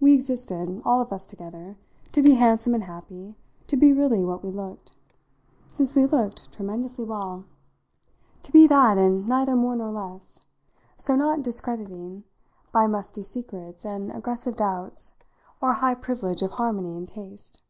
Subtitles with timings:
[0.00, 1.76] We existed, all of us together,
[2.12, 3.34] to be handsome and happy,
[3.66, 4.94] to be really what we looked
[5.66, 7.44] since we looked tremendously well;
[8.44, 10.46] to be that and neither more nor less,
[10.96, 12.24] so not discrediting
[12.72, 15.18] by musty secrets and aggressive doubts
[15.60, 17.60] our high privilege of harmony and taste.